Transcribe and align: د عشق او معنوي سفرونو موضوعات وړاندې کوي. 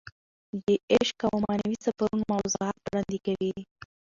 د 0.65 0.67
عشق 0.93 1.19
او 1.29 1.35
معنوي 1.45 1.77
سفرونو 1.85 2.23
موضوعات 2.33 2.77
وړاندې 2.79 3.17
کوي. 3.25 3.53